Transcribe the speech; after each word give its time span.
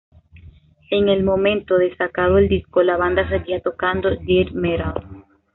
En 0.89 1.09
el 1.09 1.23
momento 1.23 1.77
de 1.77 1.95
sacado 1.95 2.39
el 2.39 2.49
disco, 2.49 2.81
la 2.81 2.97
banda 2.97 3.29
seguía 3.29 3.61
tocando 3.61 4.09
death 4.09 4.49
metal. 4.51 4.95